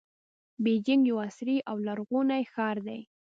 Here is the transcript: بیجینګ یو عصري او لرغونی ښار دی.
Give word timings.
بیجینګ 0.63 1.03
یو 1.09 1.17
عصري 1.27 1.57
او 1.69 1.75
لرغونی 1.87 2.43
ښار 2.53 2.77
دی. 2.87 2.99